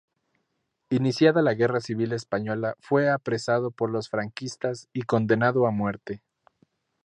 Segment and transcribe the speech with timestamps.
[0.89, 6.23] Iniciada la Guerra Civil española fue apresado por los franquistas y condenado a muerte.